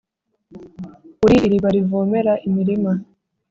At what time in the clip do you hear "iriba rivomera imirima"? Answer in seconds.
1.47-2.91